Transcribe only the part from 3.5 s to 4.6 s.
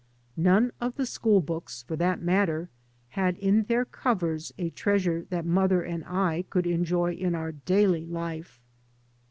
their covers